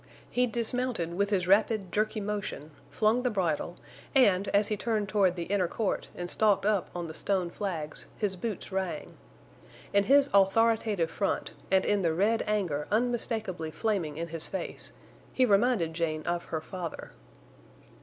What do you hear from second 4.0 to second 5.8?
and, as he turned toward the inner